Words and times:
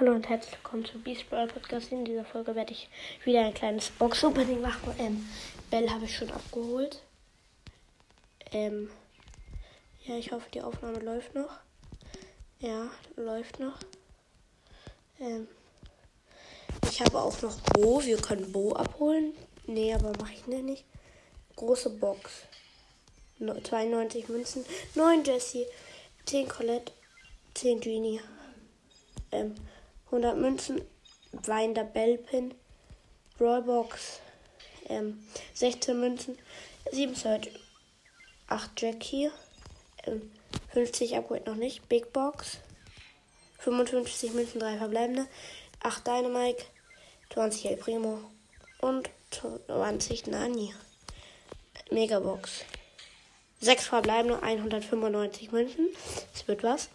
Hallo 0.00 0.10
und 0.10 0.28
herzlich 0.28 0.56
willkommen 0.56 0.84
zum 0.84 1.04
Beast 1.04 1.30
Brawl 1.30 1.46
Podcast. 1.46 1.92
In 1.92 2.04
dieser 2.04 2.24
Folge 2.24 2.56
werde 2.56 2.72
ich 2.72 2.88
wieder 3.22 3.42
ein 3.46 3.54
kleines 3.54 3.90
Box-Opening 3.90 4.60
machen. 4.60 4.92
Ähm, 4.98 5.24
Bell 5.70 5.88
habe 5.88 6.06
ich 6.06 6.16
schon 6.16 6.32
abgeholt. 6.32 7.00
Ähm, 8.50 8.90
ja, 10.02 10.16
ich 10.16 10.32
hoffe, 10.32 10.50
die 10.52 10.62
Aufnahme 10.62 10.98
läuft 10.98 11.36
noch. 11.36 11.60
Ja, 12.58 12.90
läuft 13.14 13.60
noch. 13.60 13.78
Ähm, 15.20 15.46
ich 16.90 17.00
habe 17.00 17.20
auch 17.20 17.40
noch 17.42 17.60
Bo. 17.60 18.02
Wir 18.02 18.16
können 18.16 18.50
Bo 18.50 18.72
abholen. 18.72 19.32
Nee, 19.68 19.94
aber 19.94 20.10
mache 20.18 20.32
ich 20.32 20.44
nicht. 20.48 20.84
Große 21.54 21.90
Box. 21.90 22.48
92 23.38 24.28
Münzen. 24.28 24.64
9 24.96 25.22
Jesse. 25.22 25.68
10 26.26 26.48
Colette. 26.48 26.92
10 27.54 27.78
Genie. 27.78 28.20
Ähm, 29.30 29.54
100 30.14 30.38
Münzen. 30.38 30.80
Weinender 31.32 31.82
Bellpin. 31.82 32.54
Brawlbox. 33.36 34.20
Ähm, 34.88 35.26
16 35.54 35.98
Münzen. 35.98 36.38
7 36.92 37.16
Search. 37.16 37.50
8 38.46 38.80
Jackie. 38.80 39.30
Ähm, 40.06 40.30
50 40.72 41.16
Upgrade 41.16 41.50
noch 41.50 41.56
nicht. 41.56 41.88
Big 41.88 42.12
Box. 42.12 42.58
55 43.58 44.34
Münzen, 44.34 44.60
3 44.60 44.78
verbleibende. 44.78 45.26
8 45.80 46.06
Dynamite. 46.06 46.64
20 47.32 47.66
El 47.66 47.76
Primo. 47.76 48.20
Und 48.80 49.10
20 49.66 50.28
Nani. 50.28 50.72
Megabox. 51.90 52.64
6 53.60 53.86
verbleibende, 53.88 54.40
195 54.42 55.50
Münzen. 55.50 55.88
Es 56.32 56.46
wird 56.46 56.62
was. 56.62 56.88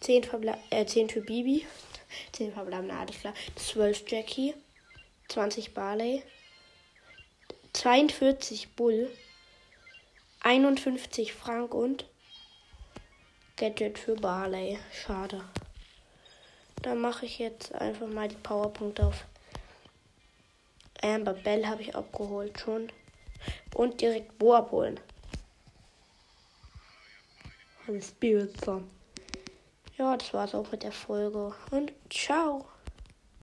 10, 0.00 0.24
Verble 0.24 0.58
äh, 0.68 0.84
10 0.84 1.08
für 1.08 1.22
Bibi. 1.22 1.64
10 2.32 2.52
verbleibende, 2.52 2.94
alles 2.94 3.18
klar. 3.18 3.34
12 3.56 4.04
Jackie. 4.08 4.54
20 5.28 5.74
Barley. 5.74 6.22
42 7.72 8.70
Bull. 8.70 9.10
51 10.40 11.32
Frank 11.32 11.74
und 11.74 12.04
Gadget 13.56 13.98
für 13.98 14.16
Barley. 14.16 14.78
Schade. 14.92 15.44
Dann 16.82 17.00
mache 17.00 17.26
ich 17.26 17.38
jetzt 17.38 17.74
einfach 17.74 18.06
mal 18.06 18.28
die 18.28 18.36
Powerpunkte 18.36 19.06
auf. 19.06 19.26
Amber 21.02 21.34
Bell 21.34 21.66
habe 21.66 21.82
ich 21.82 21.94
abgeholt 21.94 22.58
schon. 22.58 22.90
Und 23.74 24.00
direkt 24.00 24.38
Bo 24.38 24.54
abholen. 24.54 24.98
Spirit 28.00 28.58
Song. 28.64 28.88
Ja, 30.00 30.16
das 30.16 30.32
war's 30.32 30.54
auch 30.54 30.72
mit 30.72 30.82
der 30.82 30.92
Folge. 30.92 31.52
Und 31.70 31.92
ciao. 32.08 32.64